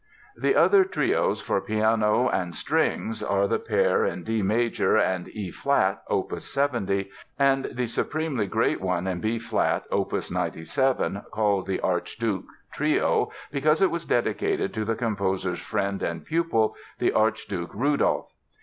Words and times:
The 0.35 0.55
other 0.55 0.83
trios 0.83 1.41
for 1.41 1.61
piano 1.61 2.27
and 2.27 2.55
strings 2.55 3.21
are 3.21 3.47
the 3.47 3.59
pair 3.59 4.03
in 4.03 4.23
D 4.23 4.41
major 4.41 4.97
and 4.97 5.27
E 5.29 5.51
flat, 5.51 6.01
opus 6.09 6.45
70, 6.51 7.07
and 7.37 7.65
the 7.65 7.85
supremely 7.85 8.47
great 8.47 8.81
one 8.81 9.05
in 9.05 9.19
B 9.21 9.37
flat, 9.37 9.83
opus 9.91 10.31
97, 10.31 11.21
called 11.31 11.67
the 11.67 11.79
"Archduke" 11.81 12.45
Trio 12.73 13.29
because 13.51 13.79
it 13.79 13.91
was 13.91 14.03
dedicated 14.05 14.73
to 14.73 14.85
the 14.85 14.95
composer's 14.95 15.61
friend 15.61 16.01
and 16.01 16.25
pupil, 16.25 16.75
the 16.97 17.11
Archduke 17.13 17.71
Rudolph. 17.75 18.31